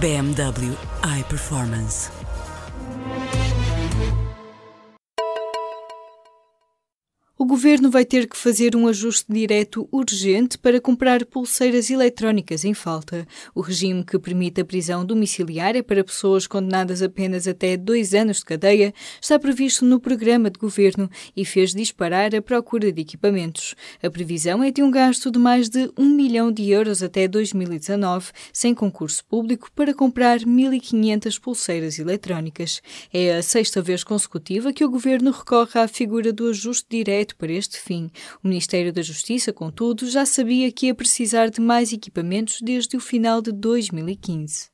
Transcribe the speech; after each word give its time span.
BMW 0.00 0.76
iPerformance. 1.02 2.10
O 7.44 7.46
governo 7.46 7.90
vai 7.90 8.06
ter 8.06 8.26
que 8.26 8.38
fazer 8.38 8.74
um 8.74 8.88
ajuste 8.88 9.26
direto 9.30 9.86
urgente 9.92 10.56
para 10.56 10.80
comprar 10.80 11.26
pulseiras 11.26 11.90
eletrónicas 11.90 12.64
em 12.64 12.72
falta. 12.72 13.28
O 13.54 13.60
regime 13.60 14.02
que 14.02 14.18
permite 14.18 14.62
a 14.62 14.64
prisão 14.64 15.04
domiciliária 15.04 15.82
para 15.82 16.02
pessoas 16.02 16.46
condenadas 16.46 17.02
apenas 17.02 17.46
até 17.46 17.76
dois 17.76 18.14
anos 18.14 18.38
de 18.38 18.46
cadeia 18.46 18.94
está 19.20 19.38
previsto 19.38 19.84
no 19.84 20.00
programa 20.00 20.50
de 20.50 20.58
governo 20.58 21.10
e 21.36 21.44
fez 21.44 21.74
disparar 21.74 22.34
a 22.34 22.40
procura 22.40 22.90
de 22.90 23.02
equipamentos. 23.02 23.74
A 24.02 24.08
previsão 24.08 24.62
é 24.62 24.70
de 24.70 24.82
um 24.82 24.90
gasto 24.90 25.30
de 25.30 25.38
mais 25.38 25.68
de 25.68 25.92
um 25.98 26.08
milhão 26.08 26.50
de 26.50 26.70
euros 26.70 27.02
até 27.02 27.28
2019, 27.28 28.32
sem 28.54 28.74
concurso 28.74 29.22
público, 29.22 29.70
para 29.74 29.92
comprar 29.92 30.38
1.500 30.38 31.38
pulseiras 31.38 31.98
eletrónicas. 31.98 32.80
É 33.12 33.36
a 33.36 33.42
sexta 33.42 33.82
vez 33.82 34.02
consecutiva 34.02 34.72
que 34.72 34.82
o 34.82 34.90
governo 34.90 35.30
recorre 35.30 35.78
à 35.78 35.86
figura 35.86 36.32
do 36.32 36.48
ajuste 36.48 36.86
direto 36.88 37.33
para 37.36 37.52
este 37.52 37.78
fim. 37.78 38.10
O 38.42 38.48
Ministério 38.48 38.92
da 38.92 39.02
Justiça, 39.02 39.52
contudo, 39.52 40.10
já 40.10 40.26
sabia 40.26 40.70
que 40.72 40.86
ia 40.86 40.94
precisar 40.94 41.50
de 41.50 41.60
mais 41.60 41.92
equipamentos 41.92 42.60
desde 42.60 42.96
o 42.96 43.00
final 43.00 43.40
de 43.40 43.52
2015. 43.52 44.73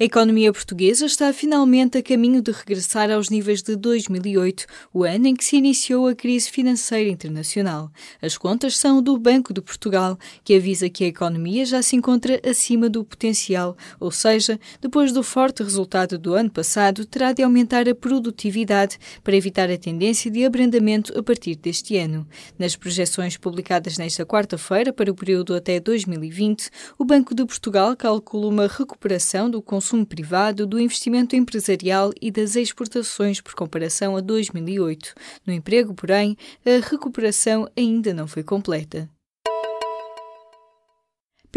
A 0.00 0.04
economia 0.04 0.52
portuguesa 0.52 1.06
está 1.06 1.32
finalmente 1.32 1.98
a 1.98 2.02
caminho 2.04 2.40
de 2.40 2.52
regressar 2.52 3.10
aos 3.10 3.28
níveis 3.28 3.64
de 3.64 3.74
2008, 3.74 4.64
o 4.94 5.02
ano 5.02 5.26
em 5.26 5.34
que 5.34 5.44
se 5.44 5.56
iniciou 5.56 6.06
a 6.06 6.14
crise 6.14 6.48
financeira 6.48 7.10
internacional. 7.10 7.90
As 8.22 8.38
contas 8.38 8.76
são 8.76 9.02
do 9.02 9.18
Banco 9.18 9.52
de 9.52 9.60
Portugal, 9.60 10.16
que 10.44 10.54
avisa 10.54 10.88
que 10.88 11.02
a 11.02 11.08
economia 11.08 11.66
já 11.66 11.82
se 11.82 11.96
encontra 11.96 12.40
acima 12.48 12.88
do 12.88 13.04
potencial, 13.04 13.76
ou 13.98 14.12
seja, 14.12 14.60
depois 14.80 15.10
do 15.10 15.24
forte 15.24 15.64
resultado 15.64 16.16
do 16.16 16.32
ano 16.32 16.48
passado, 16.48 17.04
terá 17.04 17.32
de 17.32 17.42
aumentar 17.42 17.88
a 17.88 17.94
produtividade 17.94 19.00
para 19.24 19.34
evitar 19.34 19.68
a 19.68 19.76
tendência 19.76 20.30
de 20.30 20.44
abrandamento 20.44 21.18
a 21.18 21.24
partir 21.24 21.56
deste 21.56 21.96
ano. 21.96 22.24
Nas 22.56 22.76
projeções 22.76 23.36
publicadas 23.36 23.98
nesta 23.98 24.24
quarta-feira 24.24 24.92
para 24.92 25.10
o 25.10 25.14
período 25.16 25.56
até 25.56 25.80
2020, 25.80 26.70
o 26.96 27.04
Banco 27.04 27.34
de 27.34 27.44
Portugal 27.44 27.96
calcula 27.96 28.46
uma 28.46 28.68
recuperação 28.68 29.50
do 29.50 29.60
consumo 29.60 29.87
consumo 29.88 30.04
privado, 30.04 30.66
do 30.66 30.78
investimento 30.78 31.34
empresarial 31.34 32.12
e 32.20 32.30
das 32.30 32.56
exportações 32.56 33.40
por 33.40 33.54
comparação 33.54 34.18
a 34.18 34.20
2008. 34.20 35.14
No 35.46 35.52
emprego, 35.52 35.94
porém, 35.94 36.36
a 36.66 36.86
recuperação 36.86 37.66
ainda 37.74 38.12
não 38.12 38.26
foi 38.28 38.42
completa. 38.42 39.08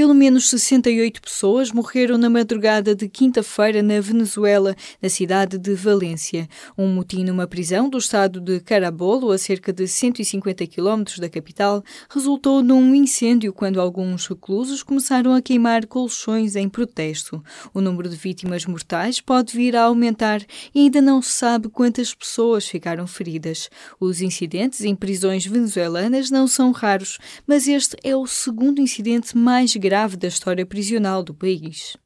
Pelo 0.02 0.16
menos 0.16 0.50
68 0.50 1.22
pessoas 1.22 1.72
morreram 1.72 2.18
na 2.18 2.28
madrugada 2.28 2.96
de 2.96 3.08
quinta-feira 3.08 3.84
na 3.84 4.02
Venezuela, 4.02 4.76
na 5.00 5.10
cidade 5.10 5.60
de 5.60 5.76
Valência. 5.76 6.50
Um 6.76 6.88
motim 6.88 7.24
numa 7.24 7.46
prisão 7.46 7.88
do 7.88 8.00
estado 8.00 8.42
de 8.42 8.60
Carabobo, 8.62 9.32
a 9.32 9.38
cerca 9.38 9.72
de 9.72 9.88
150 9.88 10.66
quilómetros 10.66 11.20
da 11.20 11.30
capital, 11.30 11.84
resultou 12.10 12.64
num 12.64 12.96
incêndio 12.96 13.54
quando 13.54 13.80
alguns 13.80 14.26
reclusos 14.26 14.82
começaram 14.82 15.36
a 15.36 15.42
queimar 15.42 15.86
colchões 15.86 16.56
em 16.56 16.68
protesto. 16.68 17.40
O 17.72 17.80
número 17.80 18.10
de 18.10 18.16
vítimas 18.16 18.66
mortais 18.66 19.22
pode 19.22 19.56
vir 19.56 19.76
a 19.76 19.84
aumentar 19.84 20.42
e 20.74 20.80
ainda 20.80 21.00
não 21.00 21.22
se 21.22 21.34
sabe 21.34 21.70
quantas 21.70 22.12
pessoas 22.12 22.68
ficaram 22.68 23.06
feridas. 23.06 23.70
Os 24.00 24.20
incidentes 24.20 24.82
em 24.82 24.96
prisões 24.96 25.46
venezuelanas 25.46 26.32
não 26.32 26.48
são 26.48 26.72
raros, 26.72 27.20
mas 27.46 27.68
este 27.68 27.96
é 28.04 28.16
o 28.16 28.26
segundo 28.26 28.82
incidente 28.82 29.38
mais 29.38 29.76
grave 29.76 29.91
da 30.18 30.28
história 30.28 30.66
prisional 30.66 31.22
do 31.22 31.34
país. 31.34 31.98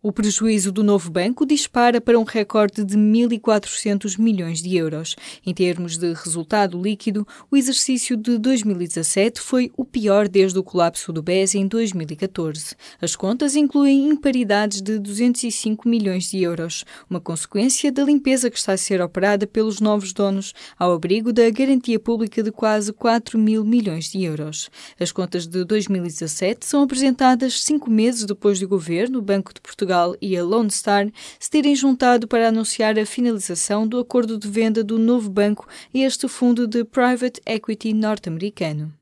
O 0.00 0.12
prejuízo 0.12 0.70
do 0.70 0.84
novo 0.84 1.10
banco 1.10 1.44
dispara 1.44 2.00
para 2.00 2.16
um 2.16 2.22
recorde 2.22 2.84
de 2.84 2.96
1.400 2.96 4.16
milhões 4.16 4.62
de 4.62 4.76
euros. 4.76 5.16
Em 5.44 5.52
termos 5.52 5.98
de 5.98 6.12
resultado 6.12 6.80
líquido, 6.80 7.26
o 7.50 7.56
exercício 7.56 8.16
de 8.16 8.38
2017 8.38 9.40
foi 9.40 9.72
o 9.76 9.84
pior 9.84 10.28
desde 10.28 10.56
o 10.56 10.62
colapso 10.62 11.12
do 11.12 11.20
BES 11.20 11.56
em 11.56 11.66
2014. 11.66 12.76
As 13.02 13.16
contas 13.16 13.56
incluem 13.56 14.08
imparidades 14.08 14.80
de 14.80 15.00
205 15.00 15.88
milhões 15.88 16.30
de 16.30 16.44
euros, 16.44 16.84
uma 17.10 17.20
consequência 17.20 17.90
da 17.90 18.04
limpeza 18.04 18.48
que 18.48 18.56
está 18.56 18.74
a 18.74 18.78
ser 18.78 19.02
operada 19.02 19.48
pelos 19.48 19.80
novos 19.80 20.12
donos, 20.12 20.54
ao 20.78 20.92
abrigo 20.92 21.32
da 21.32 21.50
garantia 21.50 21.98
pública 21.98 22.40
de 22.40 22.52
quase 22.52 22.92
4 22.92 23.36
mil 23.36 23.64
milhões 23.64 24.12
de 24.12 24.22
euros. 24.22 24.70
As 25.00 25.10
contas 25.10 25.44
de 25.44 25.64
2017 25.64 26.64
são 26.64 26.84
apresentadas 26.84 27.64
cinco 27.64 27.90
meses 27.90 28.24
depois 28.24 28.60
do 28.60 28.68
governo, 28.68 29.20
Banco 29.20 29.52
de 29.52 29.60
Portugal 29.60 29.87
Portugal 29.88 30.14
e 30.20 30.36
a 30.36 30.44
Lone 30.44 30.70
Star 30.70 31.10
se 31.40 31.50
terem 31.50 31.74
juntado 31.74 32.28
para 32.28 32.48
anunciar 32.48 32.98
a 32.98 33.06
finalização 33.06 33.88
do 33.88 33.98
acordo 33.98 34.38
de 34.38 34.46
venda 34.46 34.84
do 34.84 34.98
novo 34.98 35.30
banco 35.30 35.66
a 35.94 35.98
este 35.98 36.28
fundo 36.28 36.66
de 36.66 36.84
private 36.84 37.40
equity 37.46 37.94
norte-americano. 37.94 38.97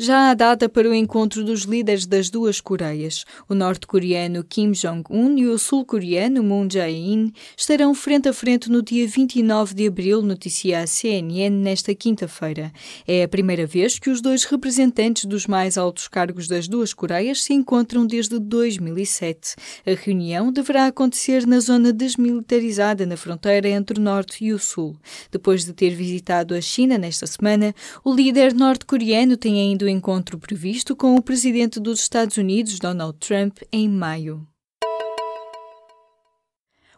Já 0.00 0.30
há 0.30 0.34
data 0.34 0.68
para 0.68 0.88
o 0.88 0.94
encontro 0.94 1.42
dos 1.42 1.62
líderes 1.62 2.06
das 2.06 2.30
duas 2.30 2.60
Coreias. 2.60 3.24
O 3.48 3.54
norte-coreano 3.54 4.44
Kim 4.44 4.70
Jong-un 4.70 5.36
e 5.36 5.48
o 5.48 5.58
sul-coreano 5.58 6.40
Moon 6.40 6.68
Jae-in 6.70 7.32
estarão 7.56 7.92
frente 7.92 8.28
a 8.28 8.32
frente 8.32 8.70
no 8.70 8.80
dia 8.80 9.08
29 9.08 9.74
de 9.74 9.88
abril, 9.88 10.22
noticia 10.22 10.82
a 10.82 10.86
CNN 10.86 11.50
nesta 11.50 11.92
quinta-feira. 11.96 12.72
É 13.08 13.24
a 13.24 13.28
primeira 13.28 13.66
vez 13.66 13.98
que 13.98 14.08
os 14.08 14.20
dois 14.20 14.44
representantes 14.44 15.24
dos 15.24 15.48
mais 15.48 15.76
altos 15.76 16.06
cargos 16.06 16.46
das 16.46 16.68
duas 16.68 16.94
Coreias 16.94 17.42
se 17.42 17.52
encontram 17.52 18.06
desde 18.06 18.38
2007. 18.38 19.56
A 19.84 19.94
reunião 20.00 20.52
deverá 20.52 20.86
acontecer 20.86 21.44
na 21.44 21.58
zona 21.58 21.92
desmilitarizada 21.92 23.04
na 23.04 23.16
fronteira 23.16 23.68
entre 23.68 23.98
o 23.98 24.02
norte 24.02 24.44
e 24.44 24.52
o 24.52 24.60
sul. 24.60 24.96
Depois 25.32 25.64
de 25.64 25.72
ter 25.72 25.90
visitado 25.90 26.54
a 26.54 26.60
China 26.60 26.96
nesta 26.96 27.26
semana, 27.26 27.74
o 28.04 28.14
líder 28.14 28.54
norte-coreano 28.54 29.36
tem 29.36 29.60
ainda 29.60 29.87
encontro 29.88 30.38
previsto 30.38 30.94
com 30.94 31.14
o 31.16 31.22
presidente 31.22 31.80
dos 31.80 32.00
Estados 32.00 32.36
Unidos, 32.36 32.78
Donald 32.78 33.18
Trump, 33.18 33.58
em 33.72 33.88
maio. 33.88 34.46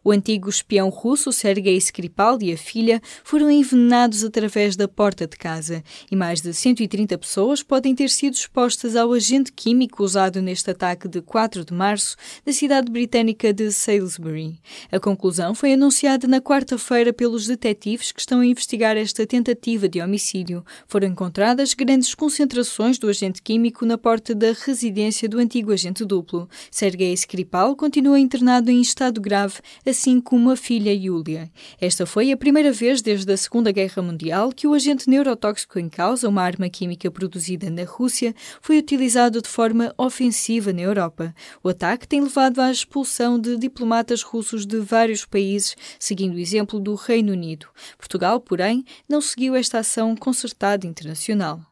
O 0.03 0.13
antigo 0.13 0.49
espião 0.49 0.89
russo 0.89 1.31
Sergei 1.31 1.77
Skripal 1.77 2.39
e 2.41 2.53
a 2.53 2.57
filha 2.57 3.03
foram 3.23 3.51
envenenados 3.51 4.25
através 4.25 4.75
da 4.75 4.89
porta 4.89 5.27
de 5.27 5.37
casa 5.37 5.85
e 6.11 6.17
mais 6.17 6.41
de 6.41 6.55
130 6.55 7.19
pessoas 7.19 7.63
podem 7.63 7.95
ter 7.95 8.09
sido 8.09 8.33
expostas 8.33 8.97
ao 8.97 9.13
agente 9.13 9.53
químico 9.53 10.03
usado 10.03 10.41
neste 10.41 10.71
ataque 10.71 11.07
de 11.07 11.21
4 11.21 11.67
de 11.67 11.75
março 11.75 12.17
na 12.47 12.53
cidade 12.53 12.91
britânica 12.91 13.53
de 13.53 13.71
Salisbury. 13.71 14.59
A 14.91 14.99
conclusão 14.99 15.55
foi 15.55 15.75
anunciada 15.75 16.27
na 16.27 16.41
quarta-feira 16.41 17.13
pelos 17.13 17.47
detetives 17.47 18.11
que 18.11 18.21
estão 18.21 18.41
a 18.41 18.47
investigar 18.47 18.97
esta 18.97 19.27
tentativa 19.27 19.87
de 19.87 20.01
homicídio. 20.01 20.65
Foram 20.89 21.09
encontradas 21.09 21.75
grandes 21.75 22.15
concentrações 22.15 22.99
do 22.99 23.07
agente 23.07 23.43
químico 23.43 23.85
na 23.85 23.99
porta 23.99 24.35
da 24.35 24.55
residência 24.65 25.29
do 25.29 25.39
antigo 25.39 25.73
agente 25.73 26.07
duplo. 26.07 26.49
Sergei 26.71 27.13
Skripal 27.13 27.77
continua 27.77 28.19
internado 28.19 28.71
em 28.71 28.81
estado 28.81 29.21
grave 29.21 29.61
assim 29.91 30.21
como 30.21 30.51
a 30.51 30.57
filha 30.57 30.93
Yulia. 30.93 31.51
Esta 31.81 32.07
foi 32.07 32.33
a 32.33 32.37
primeira 32.37 32.73
vez 32.73 33.03
desde 33.03 33.33
a 33.33 33.37
Segunda 33.37 33.71
Guerra 33.73 34.03
Mundial 34.03 34.51
que 34.51 34.67
o 34.67 34.73
agente 34.73 35.11
neurotóxico 35.11 35.79
em 35.79 35.89
causa, 35.89 36.29
uma 36.29 36.43
arma 36.43 36.69
química 36.69 37.11
produzida 37.11 37.69
na 37.69 37.85
Rússia, 37.85 38.35
foi 38.63 38.79
utilizado 38.79 39.43
de 39.43 39.49
forma 39.49 39.93
ofensiva 39.99 40.73
na 40.73 40.81
Europa. 40.81 41.35
O 41.63 41.69
ataque 41.69 42.09
tem 42.09 42.21
levado 42.21 42.61
à 42.61 42.71
expulsão 42.71 43.39
de 43.39 43.57
diplomatas 43.57 44.23
russos 44.23 44.65
de 44.65 44.79
vários 44.79 45.27
países, 45.27 45.77
seguindo 45.99 46.35
o 46.35 46.39
exemplo 46.39 46.81
do 46.81 46.95
Reino 46.95 47.33
Unido. 47.33 47.67
Portugal, 47.99 48.41
porém, 48.41 48.85
não 49.09 49.21
seguiu 49.21 49.55
esta 49.55 49.81
ação 49.81 50.17
concertada 50.17 50.87
internacional. 50.87 51.70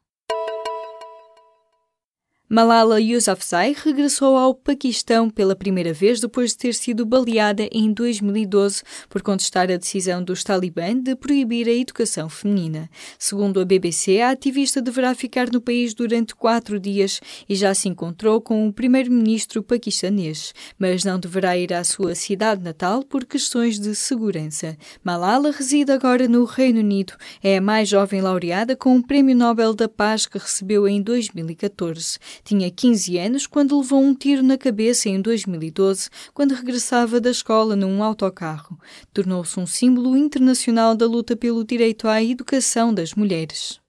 Malala 2.50 2.98
Yousafzai 2.98 3.76
regressou 3.76 4.34
ao 4.34 4.54
Paquistão 4.54 5.28
pela 5.28 5.54
primeira 5.54 5.92
vez 5.92 6.18
depois 6.18 6.52
de 6.52 6.56
ter 6.56 6.72
sido 6.72 7.04
baleada 7.04 7.68
em 7.70 7.92
2012 7.92 8.82
por 9.06 9.20
contestar 9.20 9.70
a 9.70 9.76
decisão 9.76 10.24
dos 10.24 10.42
Talibã 10.42 10.98
de 10.98 11.14
proibir 11.14 11.68
a 11.68 11.72
educação 11.72 12.26
feminina. 12.30 12.88
Segundo 13.18 13.60
a 13.60 13.66
BBC, 13.66 14.22
a 14.22 14.30
ativista 14.30 14.80
deverá 14.80 15.14
ficar 15.14 15.52
no 15.52 15.60
país 15.60 15.92
durante 15.92 16.34
quatro 16.34 16.80
dias 16.80 17.20
e 17.46 17.54
já 17.54 17.74
se 17.74 17.86
encontrou 17.86 18.40
com 18.40 18.66
o 18.66 18.72
primeiro-ministro 18.72 19.62
paquistanês, 19.62 20.54
mas 20.78 21.04
não 21.04 21.20
deverá 21.20 21.54
ir 21.54 21.74
à 21.74 21.84
sua 21.84 22.14
cidade 22.14 22.62
natal 22.62 23.02
por 23.02 23.26
questões 23.26 23.78
de 23.78 23.94
segurança. 23.94 24.74
Malala 25.04 25.50
reside 25.50 25.92
agora 25.92 26.26
no 26.26 26.46
Reino 26.46 26.80
Unido. 26.80 27.12
É 27.42 27.58
a 27.58 27.60
mais 27.60 27.90
jovem 27.90 28.22
laureada 28.22 28.74
com 28.74 28.96
o 28.96 29.06
Prémio 29.06 29.36
Nobel 29.36 29.74
da 29.74 29.86
Paz 29.86 30.24
que 30.24 30.38
recebeu 30.38 30.88
em 30.88 31.02
2014. 31.02 32.16
Tinha 32.44 32.70
15 32.70 33.18
anos 33.18 33.46
quando 33.46 33.78
levou 33.78 34.00
um 34.00 34.14
tiro 34.14 34.42
na 34.42 34.56
cabeça 34.56 35.08
em 35.08 35.20
2012, 35.20 36.08
quando 36.32 36.54
regressava 36.54 37.20
da 37.20 37.30
escola 37.30 37.74
num 37.74 38.02
autocarro. 38.02 38.78
Tornou-se 39.12 39.58
um 39.58 39.66
símbolo 39.66 40.16
internacional 40.16 40.94
da 40.94 41.06
luta 41.06 41.36
pelo 41.36 41.64
direito 41.64 42.08
à 42.08 42.22
educação 42.22 42.92
das 42.92 43.14
mulheres 43.14 43.80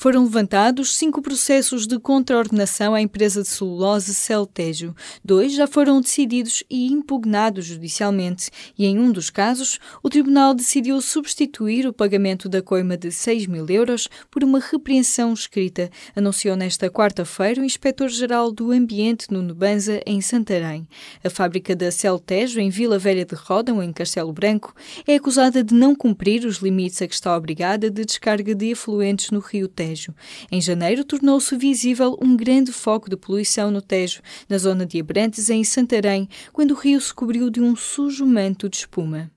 foram 0.00 0.24
levantados 0.24 0.96
cinco 0.96 1.20
processos 1.20 1.86
de 1.86 1.98
contraordenação 1.98 2.94
à 2.94 3.02
empresa 3.02 3.42
de 3.42 3.48
celulose 3.48 4.14
Celtejo. 4.14 4.94
Dois 5.22 5.52
já 5.52 5.66
foram 5.66 6.00
decididos 6.00 6.64
e 6.70 6.90
impugnados 6.90 7.66
judicialmente, 7.66 8.50
e 8.78 8.86
em 8.86 8.98
um 8.98 9.12
dos 9.12 9.28
casos, 9.28 9.78
o 10.02 10.08
tribunal 10.08 10.54
decidiu 10.54 10.98
substituir 11.02 11.86
o 11.86 11.92
pagamento 11.92 12.48
da 12.48 12.62
coima 12.62 12.96
de 12.96 13.12
6 13.12 13.46
mil 13.46 13.68
euros 13.68 14.08
por 14.30 14.42
uma 14.42 14.58
repreensão 14.58 15.34
escrita, 15.34 15.90
anunciou 16.16 16.56
nesta 16.56 16.88
quarta-feira 16.88 17.60
o 17.60 17.64
inspetor-geral 17.64 18.50
do 18.50 18.72
Ambiente 18.72 19.30
no 19.30 19.54
Banza, 19.54 20.00
em 20.06 20.22
Santarém. 20.22 20.88
A 21.22 21.28
fábrica 21.28 21.76
da 21.76 21.90
Celtejo, 21.90 22.58
em 22.58 22.70
Vila 22.70 22.98
Velha 22.98 23.26
de 23.26 23.34
Rodão, 23.34 23.82
em 23.82 23.92
Castelo 23.92 24.32
Branco, 24.32 24.74
é 25.06 25.16
acusada 25.16 25.62
de 25.62 25.74
não 25.74 25.94
cumprir 25.94 26.46
os 26.46 26.56
limites 26.56 27.02
a 27.02 27.06
que 27.06 27.12
está 27.12 27.36
obrigada 27.36 27.90
de 27.90 28.02
descarga 28.02 28.54
de 28.54 28.70
efluentes 28.70 29.30
no 29.30 29.40
rio 29.40 29.68
Tejo. 29.68 29.89
Tejo. 29.90 30.14
Em 30.52 30.60
janeiro, 30.60 31.04
tornou-se 31.04 31.56
visível 31.56 32.16
um 32.22 32.36
grande 32.36 32.72
foco 32.72 33.10
de 33.10 33.16
poluição 33.16 33.70
no 33.70 33.82
Tejo, 33.82 34.22
na 34.48 34.56
zona 34.56 34.86
de 34.86 35.00
Abrantes, 35.00 35.50
em 35.50 35.64
Santarém, 35.64 36.28
quando 36.52 36.72
o 36.72 36.74
rio 36.74 37.00
se 37.00 37.12
cobriu 37.12 37.50
de 37.50 37.60
um 37.60 37.74
sujo 37.74 38.24
manto 38.24 38.68
de 38.68 38.76
espuma. 38.76 39.30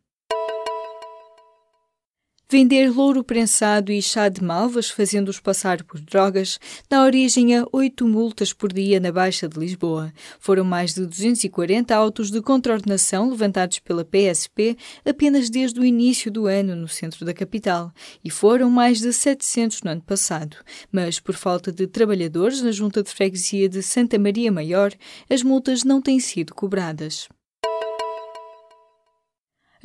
Vender 2.54 2.96
louro 2.96 3.24
prensado 3.24 3.92
e 3.92 4.00
chá 4.00 4.30
de 4.30 4.44
malvas, 4.44 4.88
fazendo-os 4.88 5.40
passar 5.40 5.82
por 5.82 6.00
drogas, 6.00 6.60
dá 6.88 7.02
origem 7.02 7.58
a 7.58 7.66
oito 7.72 8.08
multas 8.08 8.54
por 8.54 8.72
dia 8.72 9.00
na 9.00 9.12
Baixa 9.12 9.50
de 9.50 9.60
Lisboa. 9.60 10.14
Foram 10.40 10.64
mais 10.64 10.94
de 10.94 11.04
240 11.04 11.96
autos 11.96 12.30
de 12.30 12.40
contraordenação 12.44 13.28
levantados 13.28 13.80
pela 13.80 14.06
PSP 14.06 14.78
apenas 15.04 15.50
desde 15.50 15.80
o 15.80 15.84
início 15.84 16.30
do 16.30 16.46
ano 16.46 16.76
no 16.76 16.88
centro 16.88 17.26
da 17.26 17.34
capital, 17.34 17.92
e 18.24 18.30
foram 18.30 18.70
mais 18.70 19.00
de 19.00 19.12
700 19.12 19.82
no 19.82 19.90
ano 19.90 20.04
passado. 20.04 20.58
Mas, 20.92 21.20
por 21.20 21.34
falta 21.34 21.72
de 21.72 21.88
trabalhadores 21.88 22.62
na 22.62 22.72
Junta 22.72 23.02
de 23.02 23.10
Freguesia 23.10 23.68
de 23.68 23.82
Santa 23.82 24.20
Maria 24.20 24.52
Maior, 24.52 24.94
as 25.28 25.42
multas 25.42 25.84
não 25.84 26.00
têm 26.00 26.20
sido 26.20 26.54
cobradas. 26.54 27.28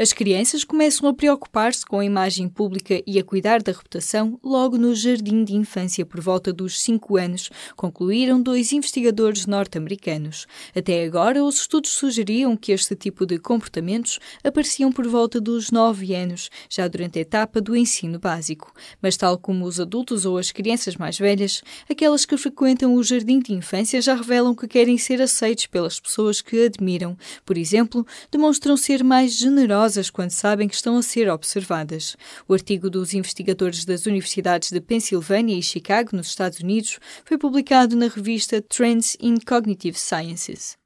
As 0.01 0.13
crianças 0.13 0.63
começam 0.63 1.09
a 1.09 1.13
preocupar-se 1.13 1.85
com 1.85 1.99
a 1.99 2.05
imagem 2.05 2.49
pública 2.49 3.03
e 3.05 3.19
a 3.19 3.25
cuidar 3.25 3.61
da 3.61 3.73
reputação 3.73 4.39
logo 4.45 4.79
no 4.79 4.95
jardim 4.95 5.43
de 5.43 5.57
infância 5.57 6.07
por 6.07 6.21
volta 6.21 6.53
dos 6.53 6.81
5 6.83 7.17
anos, 7.17 7.51
concluíram 7.75 8.41
dois 8.41 8.73
investigadores 8.73 9.45
norte-americanos. 9.45 10.47
Até 10.73 11.03
agora, 11.03 11.43
os 11.43 11.57
estudos 11.57 11.91
sugeriam 11.91 12.57
que 12.57 12.71
este 12.71 12.95
tipo 12.95 13.27
de 13.27 13.41
comportamentos 13.41 14.21
apareciam 14.45 14.93
por 14.93 15.05
volta 15.09 15.41
dos 15.41 15.73
9 15.73 16.15
anos, 16.15 16.49
já 16.71 16.87
durante 16.87 17.19
a 17.19 17.23
etapa 17.23 17.61
do 17.61 17.75
ensino 17.75 18.21
básico. 18.21 18.73
Mas, 19.03 19.17
tal 19.17 19.37
como 19.37 19.65
os 19.65 19.81
adultos 19.81 20.25
ou 20.25 20.39
as 20.39 20.53
crianças 20.53 20.95
mais 20.95 21.19
velhas, 21.19 21.61
aquelas 21.91 22.25
que 22.25 22.37
frequentam 22.37 22.95
o 22.95 23.03
jardim 23.03 23.41
de 23.41 23.53
infância 23.53 24.01
já 24.01 24.15
revelam 24.15 24.55
que 24.55 24.69
querem 24.69 24.97
ser 24.97 25.21
aceitos 25.21 25.67
pelas 25.67 25.99
pessoas 25.99 26.41
que 26.41 26.67
admiram. 26.67 27.19
Por 27.45 27.59
exemplo, 27.59 28.07
demonstram 28.31 28.77
ser 28.77 29.03
mais 29.03 29.37
generosas 29.37 29.88
quando 30.11 30.31
sabem 30.31 30.69
que 30.69 30.75
estão 30.75 30.99
a 30.99 31.03
ser 31.03 31.31
observadas. 31.31 32.17
O 32.47 32.53
artigo 32.53 32.91
dos 32.91 33.15
investigadores 33.15 33.85
das 33.85 34.05
universidades 34.07 34.71
de 34.71 34.81
Pensilvânia 34.81 35.57
e 35.57 35.63
Chicago, 35.63 36.11
nos 36.13 36.29
Estados 36.29 36.61
Unidos, 36.61 36.99
foi 37.25 37.39
publicado 37.39 37.97
na 37.97 38.09
revista 38.09 38.61
Trends 38.61 39.17
in 39.21 39.37
Cognitive 39.39 39.99
Sciences. 39.99 40.77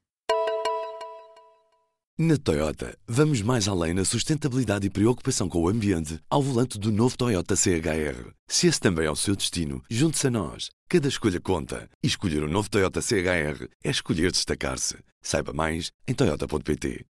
Na 2.19 2.37
Toyota, 2.37 2.97
vamos 3.09 3.43
mais 3.43 3.67
além 3.67 3.95
na 3.95 4.05
sustentabilidade 4.05 4.87
e 4.87 4.91
preocupação 4.91 5.49
com 5.49 5.63
o 5.63 5.69
ambiente 5.69 6.21
ao 6.31 6.41
volante 6.41 6.79
do 6.79 6.93
novo 6.93 7.17
Toyota 7.17 7.57
CHR. 7.57 8.31
Se 8.47 8.69
esse 8.69 8.79
também 8.79 9.07
é 9.07 9.11
o 9.11 9.17
seu 9.17 9.35
destino, 9.35 9.83
junte-se 9.91 10.29
a 10.29 10.31
nós. 10.31 10.71
Cada 10.89 11.09
escolha 11.09 11.41
conta. 11.41 11.89
E 12.01 12.07
escolher 12.07 12.45
o 12.45 12.47
um 12.47 12.51
novo 12.51 12.71
Toyota 12.71 13.01
CHR 13.01 13.67
é 13.83 13.91
escolher 13.91 14.31
destacar-se. 14.31 14.97
Saiba 15.23 15.53
mais 15.53 15.91
em 16.07 16.15
Toyota.pt. 16.15 17.07